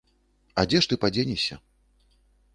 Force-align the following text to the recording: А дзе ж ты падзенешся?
А 0.61 0.63
дзе 0.71 0.81
ж 0.85 0.89
ты 0.93 0.99
падзенешся? 1.03 1.61